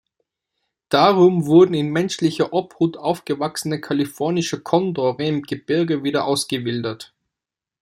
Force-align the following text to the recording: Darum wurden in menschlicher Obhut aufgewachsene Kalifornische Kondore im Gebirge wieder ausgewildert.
Darum 0.89 1.45
wurden 1.45 1.75
in 1.75 1.91
menschlicher 1.91 2.53
Obhut 2.53 2.97
aufgewachsene 2.97 3.79
Kalifornische 3.81 4.59
Kondore 4.59 5.21
im 5.23 5.43
Gebirge 5.43 6.03
wieder 6.03 6.25
ausgewildert. 6.25 7.13